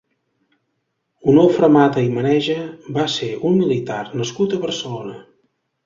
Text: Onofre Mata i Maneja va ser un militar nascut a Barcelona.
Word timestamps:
Onofre 1.33 1.69
Mata 1.75 2.03
i 2.07 2.11
Maneja 2.17 2.57
va 2.99 3.07
ser 3.19 3.33
un 3.53 3.57
militar 3.63 4.03
nascut 4.19 4.57
a 4.61 4.65
Barcelona. 4.69 5.21